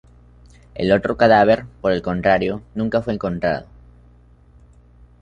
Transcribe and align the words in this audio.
El 0.73 0.91
otro 0.93 1.15
cadáver, 1.15 1.67
por 1.79 1.91
el 1.91 2.01
contrario, 2.01 2.63
nunca 2.73 3.03
fue 3.03 3.13
encontrado. 3.13 3.67